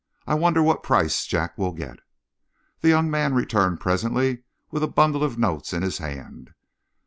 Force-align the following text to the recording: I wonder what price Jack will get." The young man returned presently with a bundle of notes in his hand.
I 0.25 0.33
wonder 0.33 0.63
what 0.63 0.81
price 0.81 1.27
Jack 1.27 1.55
will 1.59 1.73
get." 1.73 1.99
The 2.79 2.89
young 2.89 3.11
man 3.11 3.35
returned 3.35 3.81
presently 3.81 4.39
with 4.71 4.81
a 4.81 4.87
bundle 4.87 5.23
of 5.23 5.37
notes 5.37 5.73
in 5.73 5.83
his 5.83 5.99
hand. 5.99 6.55